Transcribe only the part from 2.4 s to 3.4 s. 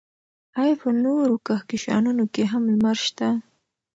هم لمر شته؟